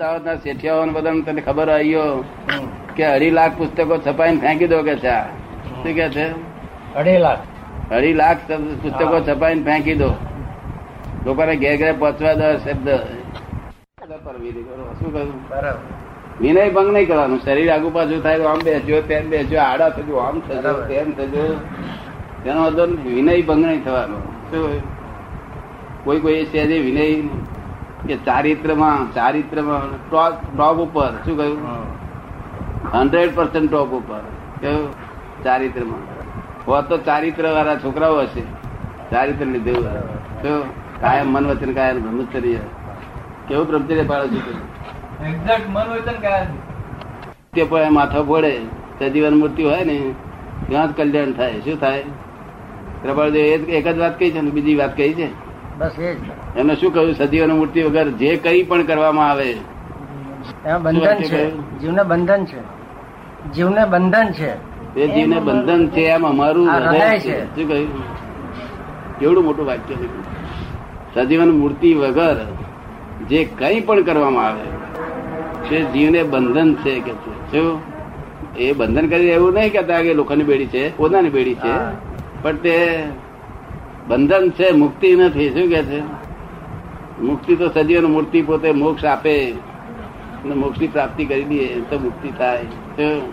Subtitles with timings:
[0.00, 2.04] દાવતના શેઠિયાઓ બધા તને ખબર આવ્યો
[2.96, 5.16] કે અઢી લાખ પુસ્તકો છપાઈને ફેંકી દો કે છે?
[5.80, 6.26] શું કે છે?
[7.00, 7.42] અઢી લાખ.
[7.92, 8.38] અઢી લાખ
[8.82, 10.10] પુસ્તકો છપાઈ છપાઈને ફેંકી દો.
[11.26, 12.88] લોકોને ઘેર ઘેર પહોંચવા દો શબ્દ.
[14.98, 15.32] શું કહ્યું
[16.40, 17.40] વિનય ભંગ નહીં કરવાનું.
[17.44, 21.44] શરીર આગુ પાછું થાય તો આમ બેસ્યો તેમ બેસ્યો આડા થજો આમ થજો તેમ થજો
[22.44, 22.62] તેનો.
[23.04, 24.18] વિનય ભંગ નહીં થવાનો.
[24.50, 24.82] શું
[26.04, 27.06] કોઈ કોઈ છે જે વિનય
[28.06, 31.58] કે ચારિત્રમાં ચારિત્રમાં ટોપ ટોપ ઉપર શું કહ્યું?
[32.92, 34.20] હંડ્રેડ પર્સન્ટ ટોપ ઉપર.
[34.60, 34.92] કેવું
[35.44, 35.98] ચારિત્રમાં.
[36.66, 38.42] હો તો ચારિત્ર વાળા છોકરાઓ હશે.
[39.10, 42.54] ચારિત્ર લીધે તો કાયમ મન વચન કાયમ બ્રહ્મચર્ય.
[43.48, 44.34] કેવું બ્રહ્મચર્ય પાડો છો?
[45.24, 46.46] એક્ઝેક્ટ મન વચન કાયમ.
[47.52, 48.60] તે પણ માથા ફોડે
[48.98, 50.14] સજીવન મૂર્તિ હોય ને
[50.68, 51.60] ત્યાં જ કલ્યાણ થાય.
[51.60, 52.02] શું થાય?
[53.02, 55.28] પ્રબળ એ જ- એક જ વાત કહી છે ને બીજી વાત કહી છે?
[55.78, 56.18] બસ એ જ.
[56.56, 57.14] એમને શું કહ્યું?
[57.14, 59.54] સજીવન મૂર્તિ વગર જે કઈ પણ કરવામાં આવે
[60.82, 61.42] બંધન છે?
[61.78, 62.60] જીવને બંધન છે.
[63.54, 64.50] જીવને બંધન છે.
[65.00, 67.44] એ જીવને બંધન છે એમ અમારું હૃદય છે.
[67.44, 67.88] શું કહ્યું?
[69.18, 70.24] કેવડું મોટું વાક્ય લખ્યું
[71.14, 72.36] સજીવન મૂર્તિ વગર
[73.28, 74.66] જે કઈ પણ કરવામાં આવે
[75.68, 77.12] તે જીવને બંધન છે કે
[77.50, 77.80] શું?
[78.56, 81.74] એ બંધન કરી એવું નહીં કેતા કે લોકોની બેડી છે પોતાની બેડી છે.
[82.42, 82.76] પણ તે
[84.08, 85.50] બંધન છે મુક્તિ નથી.
[85.50, 86.21] શું કે છે?
[87.20, 92.62] મુક્તિ તો સજીવન મૂર્તિ પોતે મોક્ષ આપે અને મોક્ષની પ્રાપ્તિ કરી દઈએ તો મુક્તિ થાય.
[92.64, 93.32] શું?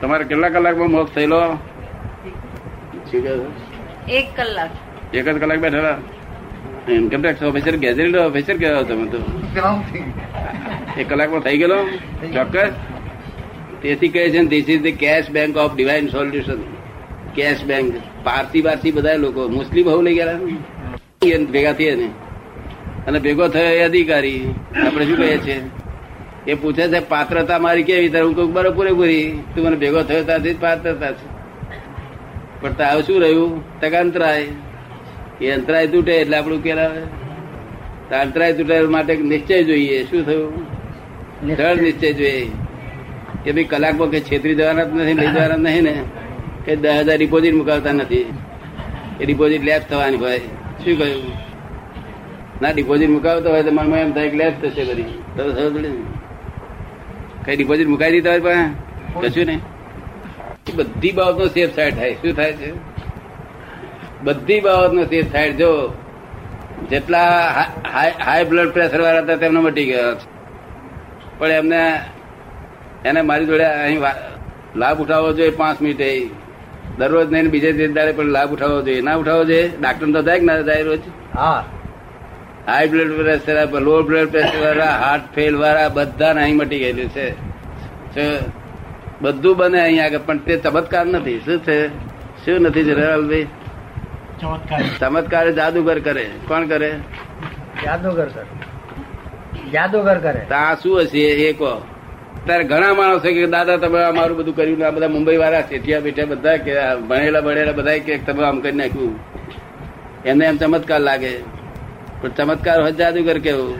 [0.00, 1.40] તમારે કેટલા કલાકમાં મોક્ષ થયેલો?
[3.10, 4.12] શું કહે છે?
[4.12, 4.70] એક કલાક.
[5.14, 5.96] એક જ કલાક બેઠેલા?
[6.88, 9.18] Income tax officer gazetted officer કહેવાય તમે તો?
[11.00, 11.84] એક કલાકમાં થઈ ગયેલો?
[12.34, 12.72] ચોક્કસ?
[13.82, 16.60] તેથી કહે છે this is the cash bank of divine solution
[17.34, 19.48] cash bank Parsi બારસી બધા લોકો.
[19.48, 20.56] મુસ્લિમ બહુ લઈ ગયા ને.
[21.26, 22.08] એ ભેગા થયા ને
[23.06, 24.54] અને ભેગો થયો એ અધિકારી.
[24.86, 25.60] આપણે શું કહીએ છીએ?
[26.46, 29.38] એ પૂછે છે પાત્રતા મારી કેવી તારે હું કઉ બરોબર પૂરેપૂરી.
[29.54, 31.34] તું મને ભેગો થયો ત્યાંથી પાત્રતા છે.
[32.60, 33.80] પણ તાવ શું રહ્યું?
[33.80, 34.46] તક અંતરાય
[35.40, 37.00] એ અંતરાય તૂટે એટલે આપણું કેરાવે
[38.16, 40.04] અંતરાય તૂટે માટે નિશ્ચય જોઈએ.
[40.04, 40.66] શું થયું?
[41.56, 42.50] સરળ નિશ્ચય જોઈએ.
[43.44, 46.02] કે ભાઈ કલાકમાં કે છેતરી જવાના જ નથી લઈ જવાના નહીં ને.
[46.64, 48.32] કે દસ હજાર ડિપોઝિટ મુકાવતા નથી.
[49.20, 50.38] એ ડિપોઝિટ લેપ થવાની ભાઈ
[50.84, 51.53] શું કહ્યું?
[52.64, 55.02] ના ડિપોઝિટ મુકાવતો હોય તો મનમાં એમ થાય કે લેસ થશે કરી
[55.36, 56.04] તો પડી
[57.44, 58.70] કઈ ડિપોઝિટ મુકાઈ દીધા હોય પણ,
[59.22, 59.60] કશું નહીં.
[60.76, 62.14] બધી બાબતનો સેફ સાઈડ થાય.
[62.14, 62.70] શું થાય છે?
[64.22, 65.70] બધી બાબતનો સેફ સાઈડ જો,
[66.90, 67.20] જેટલા
[68.24, 70.16] હાઈ બ્લડ પ્રેશર વાળા હતા તેમનો મટી ગયા.
[71.38, 71.82] પણ એમને,
[73.04, 74.00] એને મારી જોડે અહીં
[74.76, 76.28] લાભ ઉઠાવવો જોઈએ પાંચ મિનિટે.
[76.98, 79.00] દરરોજ નહીં બીજે દાડે પણ લાભ ઉઠાવવો જોઈએ.
[79.00, 79.70] ના ઉઠાવવો જોઈએ.
[79.80, 81.00] ડાક્ટર તો થાય કે ના થાય રોજ?
[81.34, 81.64] હા.
[82.66, 87.30] High blood pressure low blood pressure વાળા હાર્ટ ફેલ વાળા બધા અહીં મટી ગયેલું છે.
[89.22, 91.38] બધું બને અહીંયા આગળ પણ તે ચમત્કાર નથી.
[91.44, 91.88] શું છે?
[92.44, 93.46] શું નથી જનરલભાઈ
[95.00, 95.50] ચમત્કાર.
[95.50, 96.30] જાદુગર કરે.
[96.48, 96.90] કોણ કરે?
[97.84, 100.40] જાદુગર કરે જાદુગર કરે.
[100.48, 101.18] ત્યાં શું હશે?
[101.18, 101.82] એ કહો.
[102.44, 106.24] ત્યારે ઘણા માણસો કે દાદા તમે અમારું બધું કર્યું આ બધા મુંબઈ વાળા શેઠિયા બેઠા
[106.24, 106.74] બધા કે
[107.08, 109.18] ભણેલા ભણેલા બધા કે તમે આમ કરી નાખ્યું?
[110.24, 111.53] એમને એમ ચમત્કાર લાગે.
[112.24, 113.78] પણ ચમત્કાર હોય જાદુગર કેવું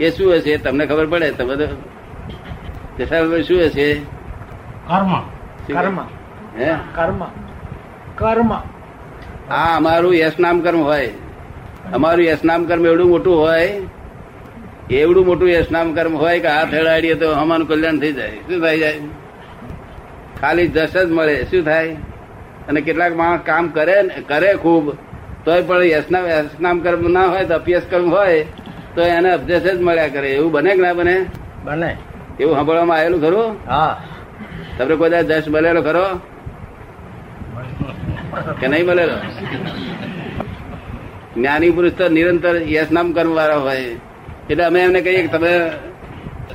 [0.00, 0.56] એ શું હશે?
[0.56, 1.30] તમને ખબર પડે?
[1.30, 1.66] તમે તો
[2.98, 3.94] જસાભાઈ શું હશે?
[3.94, 5.20] કર્મ.
[5.20, 5.74] શું?
[5.74, 6.00] કર્મ.
[6.58, 6.74] હે?
[6.94, 7.24] કર્મ.
[8.14, 8.54] કર્મ.
[9.50, 11.10] આ અમારું યશ નામ કર્મ હોય.
[11.92, 13.80] અમારું યશ નામ કર્મ એવડું મોટું હોય.
[14.90, 18.30] એવડું મોટું યશ નામ કર્મ હોય કે આ હેડાડીએ તો અમારું કલ્યાણ થઈ જાય.
[18.30, 19.00] શું થઈ જાય?
[20.40, 21.44] ખાલી જશ જ મળે.
[21.44, 21.88] શું થાય?
[22.68, 25.09] અને કેટલાક માણસ કામ કરે ને કરે ખૂબ.
[25.44, 28.46] તોય પણ યશનામ યશનામ કર્મ ના હોય તો અપયશ કર્મ હોય
[28.94, 30.30] તો એને અભ્યાસ જ મળ્યા કરે.
[30.30, 31.26] એવું બને કે ના બને?
[31.64, 31.96] બને.
[32.40, 33.56] એવું સાંભળવામાં આવેલું ખરું?
[33.68, 34.04] હા.
[34.78, 36.20] તમને કોઈ જશ મળેલો ખરો?
[38.60, 39.14] કે નહીં મળેલો?
[41.36, 43.96] જ્ઞાની પુરુષ તો નિરંતર યશનામ કર્મ વાળા હોય.
[44.50, 45.70] એટલે અમે એમને કહીએ કે તમે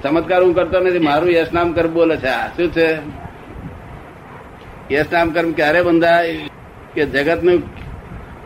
[0.04, 2.28] ચમત્કાર હું કરતો નથી મારું યશનામ કર્મ બોલે છે.
[2.28, 2.98] આ શું છે?
[4.94, 6.38] યશનામ કર્મ ક્યારે બંધાય?
[6.94, 7.85] કે જગતનું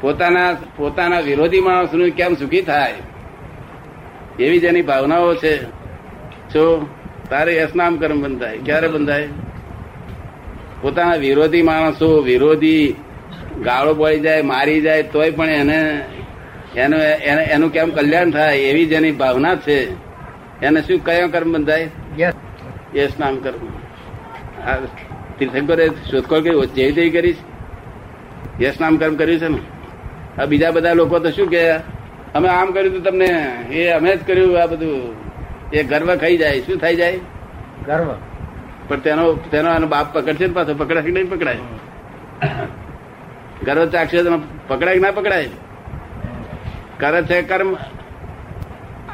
[0.02, 2.94] પોતાના પોતાના વિરોધી માણસનું કેમ સુખી થાય?
[4.40, 5.64] એવી જેની ભાવનાઓ છે.
[6.54, 6.88] જો
[7.30, 9.28] તારે યશનામ કર્મ બંધાય ક્યારે બંધાય?
[10.82, 12.96] પોતાના વિરોધી માણસો વિરોધી
[13.64, 16.06] ગાળો પડી જાય મારી જાય તોય પણ એને
[16.76, 18.58] એનું એને- કેમ કલ્યાણ થાય?
[18.58, 19.92] એવી જેની ભાવના છે.
[20.62, 21.90] એને શું કયો કર્મ બંધાય?
[22.96, 23.20] યશ.
[23.20, 23.68] નામ કર્મ.
[25.40, 27.36] તીર્થંકરે શોધખોળ કરી જેવી તેવી કરીશ?
[28.62, 29.58] યશ નામ કર્મ કર્યું છે ને?
[30.46, 31.72] બીજા બધા લોકો તો શું કે
[32.36, 33.26] અમે આમ કર્યું હતું તમને
[33.72, 35.16] એ અમે જ કર્યું આ બધું.
[35.74, 36.62] એ ગર્વ ખાઈ જાય.
[36.62, 37.20] શું થઈ જાય?
[37.86, 38.16] ગર્વ.
[38.88, 41.58] પણ તેનો તેનો આનો બાપ પકડશે ને પાછો પકડાય કે નહીં પકડાય?
[43.64, 45.50] ગર્વ ચાકશે તો પકડાય કે ના પકડાય?
[47.00, 47.76] કરે છે કર્મ?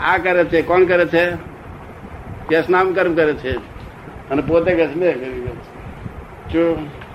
[0.02, 1.32] આ કરે છે કોણ કરે છે?
[2.50, 3.52] કેસ નામ કર્મ કરે છે.
[4.30, 7.06] અને પોતે કહે છે મેં કર્યું.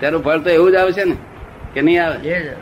[0.00, 1.16] તેનું ફળ તો એવું જ આવશે ને
[1.74, 2.28] કે નહીં આવે?
[2.28, 2.56] એ જ.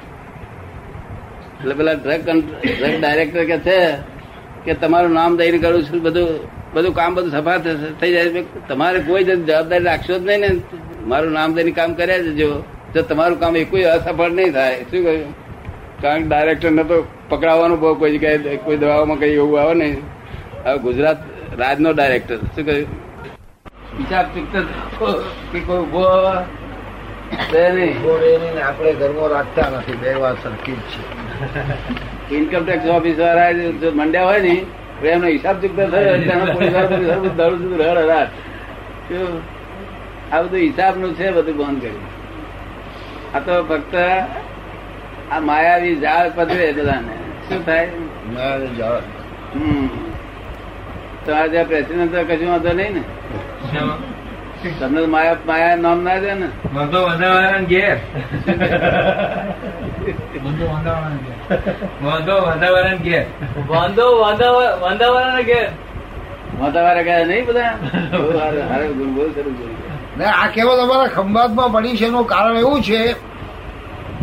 [1.60, 3.78] એટલે પેલા ડ્રગ ડ્રગ ડાયરેક્ટર કે છે
[4.64, 6.28] કે તમારું નામ દઈને કરું છું, બધું
[6.74, 7.58] બધું કામ બધું સફા
[8.00, 10.50] થઈ જાય તમારે કોઈ જવાબદારી રાખશો જ નહીં ને.
[11.10, 12.50] મારું નામ દઈને કામ કર્યા જજો
[12.92, 15.32] તો તમારું કામ એ કોઈ અસફળ નહીં થાય, શું કહ્યું?
[16.02, 16.96] કારણ કે ડાયરેક્ટર ને તો
[17.30, 19.98] પકડાવવાનું બહુ કોઈ જગ્યાએ, કોઈ દવાઓમાં કઈ એવું આવે નહીં.
[20.64, 21.18] હવે ગુજરાત
[21.60, 22.88] રાજનો ડાયરેક્ટર શું કહ્યું?
[23.98, 24.60] હિસાબ ચૂકતો
[25.52, 26.04] કે કોઈ ઊભો
[28.60, 32.34] આપણે ઘરમાં રાખતા નથી બે વાત સરખી જ છે.
[32.34, 34.66] ઇન્કમ ટેક્સ ઓફિસ વાળા જો મંડ્યા હોય ને
[35.04, 36.30] એમનો હિસાબ ચૂકતો થયો સુધી?
[40.32, 42.18] આ બધું હિસાબનું છે બધું બંધ કર્યું.
[43.36, 43.94] આ તો ફક્ત
[45.32, 47.14] આ માયાવી જાળ પધરે બધાને.
[47.48, 47.90] શું થાય?
[49.54, 49.88] હમ.
[51.26, 53.00] તો આજે પ્રેસિડેન્ટ તો કશું વાંધો નહીં ને?
[54.80, 56.48] તમને માયા માયા નામ ના છે ને.
[56.74, 57.96] વાંધો વધારવાના ઘેર.
[62.04, 63.26] વાંધો વધારવાના ઘેર.
[63.68, 64.04] વાંધો
[64.82, 65.68] વધારવાના ઘેર.
[66.58, 67.72] વાળા ગયા નહીં બધા.
[70.18, 73.12] ને આ કહેવત અમારા ખંભાતમાં પડી છે એનું કારણ એવું છે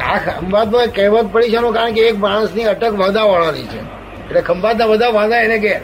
[0.01, 3.79] આ ખંભાતમાં કહેવત પડી છે એનું કારણ કે એક માણસની અટક વાંધા વાળાની છે.
[3.79, 5.79] એટલે ખંભાતના બધા વાંધા એને કે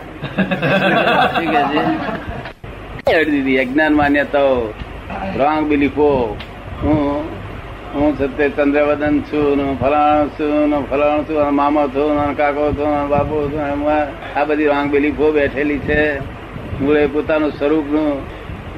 [3.06, 4.58] દીધી અજ્ઞાન માન્યતાઓ
[5.40, 6.10] રોંગ બિલીફો
[6.82, 7.24] હું.
[7.94, 13.10] હું સત્ય ચંદ્રવદન છું, ને ફલાણ છું, ને ફલાણ છું મામા છું, ને કાકો છું
[13.10, 16.02] બાપુ છું આ બધી રોંગ બિલીફો બેઠેલી છે.
[16.82, 18.10] મૂળે પોતાનું સ્વરૂપનું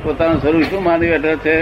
[0.03, 1.57] પોતાનું સ્વરૂપ શું માની બેઠો છે?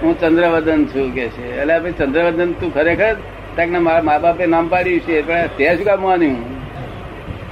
[0.00, 1.46] હું ચંદ્રવદન છું કે છે.
[1.60, 3.14] એટલે ભાઈ ચંદ્રવદન તું ખરેખર
[3.56, 6.38] તાકને મારા મા બાપે નામ પાડ્યું છે, પણ તે શું કામ માન્યું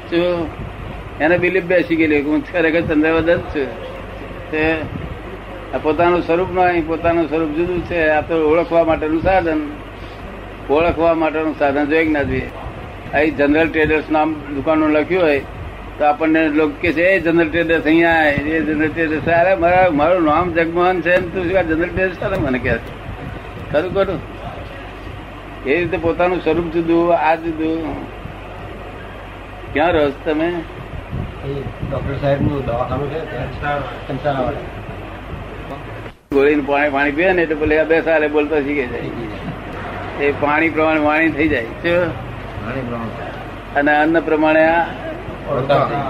[0.08, 0.46] શું?
[1.20, 3.66] એને બિલીફ બેસી ગયેલી હું ખરેખર ચંદ્રવદન જ
[4.52, 5.82] છું.
[5.82, 8.08] પોતાનું સ્વરૂપ નહીં પોતાનું સ્વરૂપ જુદું છે.
[8.08, 9.60] આ તો ઓળખવા માટેનું સાધન.
[10.70, 12.50] ઓળખવા માટેનું સાધન જોઈએ ના જોઈએ.
[13.14, 15.40] અહીં જનરલ ટ્રેડર્સ નામ દુકાનો લખ્યું હોય,
[15.98, 20.22] તો આપણને લોકો કે છે, એ જનરલ ટ્રેડર્સ અહીંયા એ જનરલ ટ્રેડર્સ અરે, મારા, મારું
[20.24, 23.72] નામ જગમોહન છે તું જનરલ ટ્રેડર્સ ચાલે મને કહે છે.
[23.72, 24.20] ખરું ખરું.
[25.66, 27.82] એ રીતે પોતાનું સ્વરૂપ જુદું, આ જુદું.
[29.74, 30.34] ક્યાં રહો છો
[31.42, 34.52] તમે ડોક્ટર સાહેબનું દવાખાનું છે
[36.32, 40.24] ગોળીનું પાણી પાણી પીએ ને એટલે પેલે બે સાલે બોલતો શીખે જાય.
[40.24, 41.64] એ પાણી પ્રમાણે વાણી થઈ જાય.
[43.76, 44.68] અને અન્ન પ્રમાણે.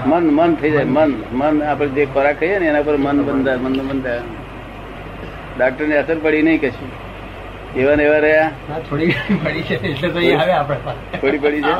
[0.05, 1.63] મન મન થઈ જાય મન મન.
[1.63, 4.21] આપણે જે ખોરાક ખાઈએ ને એના પર મન બંધાય મન બંધાય.
[5.57, 6.89] ડાક્ટરની અસર પડી નહીં કશું.
[7.75, 8.51] એવા ને એવા રહ્યા.
[8.89, 9.15] થોડી
[9.45, 10.77] પડી છે એટલે તો આવે આપણે
[11.21, 11.75] થોડી પડી છે.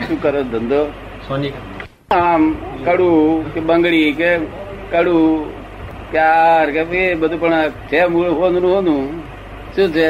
[0.08, 0.84] શું કરો ધંધો?
[1.28, 1.52] સોની
[2.10, 2.44] આમ
[2.84, 4.30] કડું કે બંગડી કે
[4.92, 5.44] કડું
[6.12, 9.22] કે કે એ બધું પણ છે મૂળ હોનું હોનું.
[9.76, 10.08] શું છે?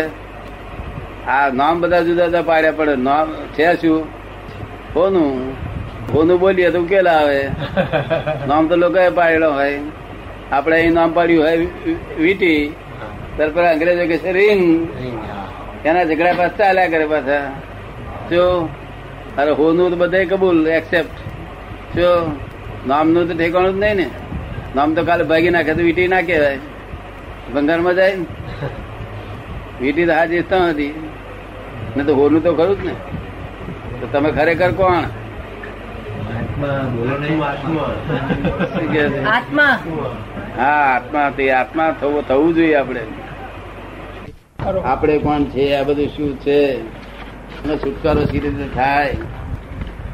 [1.29, 4.07] આ નામ બધા જુદા જુદા પાડ્યા પડે નામ છે શું?
[4.95, 5.53] હોનું?
[6.15, 7.41] હોનું બોલીએ તો ઉકેલા આવે.
[8.49, 9.79] નામ તો લોકોએ પાડેલો હોય.
[10.53, 11.57] આપણે અહીં નામ પાડ્યું હોય
[12.19, 12.75] વીટી.
[13.37, 14.89] ત્યારે પર અંગ્રેજો કે છે રિંગ.
[15.85, 17.49] એના ઝઘડા પાછા ચાલ્યા કરે પાછા.
[18.31, 18.69] જો
[19.39, 21.30] અરે હોનું તો બધે કબૂલ એક્સેપ્ટ
[21.97, 22.11] જો
[22.87, 24.07] નામનું તો ઠેકાણું જ નહીં ને.
[24.75, 26.59] નામ તો કાલે ભાગી નાખે તો વીટી ના કહેવાય.
[27.55, 28.17] ભંગારમાં જાય.
[29.81, 30.95] વીટી તો હાજર તો હતી
[31.97, 32.95] ને તો હોનું તો ખરું જ ને.
[34.01, 35.05] તો તમે ખરેખર કોણ?
[37.63, 37.79] શું?
[39.27, 39.75] આત્મા.
[40.57, 43.03] હા આત્મા તે આત્મા થવું થવું જોઈએ આપણે.
[44.85, 45.67] આપણે કોણ છે?
[45.77, 46.59] આ બધું શું છે?
[47.65, 49.15] એનો છુટકારો સી રીતે થાય?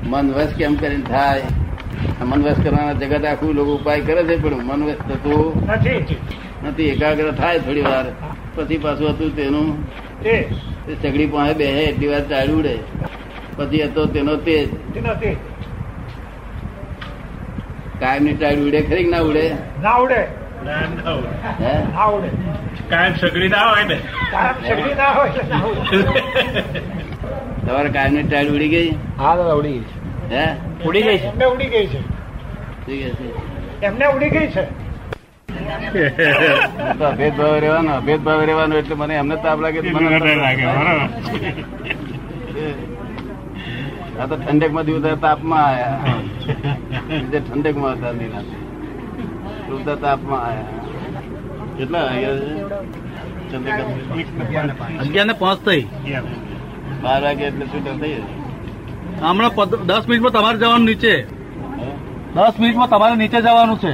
[0.03, 1.66] મન વશ કેમ કરીને થાય?
[2.21, 5.69] આ મન વશ કરવાના જગત આખું લોકો ઉપાય કરે છે પણ મન વશ થતું
[6.69, 6.83] નથી.
[6.85, 8.07] એકાગ્ર થાય થોડી વાર.
[8.55, 9.69] પછી પાછું હતું તેનું.
[10.23, 10.35] તે
[11.03, 12.77] સગડી પાસે બેહે એટલી વાર ચાલ્યું ઉડે.
[13.57, 14.69] પછી હતો તેનો તેજ.
[18.01, 19.47] કાયમની ટાળ ઉડે ખરી ના ઉડે?
[19.83, 20.21] ના ઉડે.
[21.61, 21.73] હે?
[21.95, 22.29] ના ઉડે.
[22.91, 23.99] કાયમ સગડી ના હોય ને.
[24.31, 25.31] કાયમ ના હોય
[27.67, 28.89] તમારે કાયમની ટાઈડ ઉડી ગઈ?
[29.19, 29.96] હા દાદા ઉડી ગઈ
[30.31, 30.45] હે?
[30.87, 31.29] ઉડી ગઈ છે?
[31.29, 32.01] એમને ઉડી ગઈ છે.
[33.87, 34.65] એમને ઉડી ગઈ છે.
[37.19, 40.67] ભેદભાવ રહેવાનો ભેદભાવ રહેવાનો એટલે મને એમને તાપ લાગે મને લાગે.
[44.21, 45.99] આ તો ઠંડકમાં દિવસ તાપમાં આયા.
[47.09, 48.57] બીજે ઠંડકમાં હતા નિરાંતે.
[49.67, 50.81] ડૂબતા તાપમાં આયા.
[51.79, 52.37] કેટલા વાગ્યા
[55.03, 55.59] અગિયાર ને પાંચ.
[55.69, 55.83] થઈ.
[57.03, 58.17] બાર વાગે એટલે શું થઈ.
[59.23, 61.27] હમણાં દસ મિનિટમાં તમારે જવાનું નીચે.
[62.35, 63.93] દસ મિનિટમાં તમારે નીચે જવાનું છે.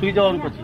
[0.00, 0.63] સુઈ જવાનું પછી.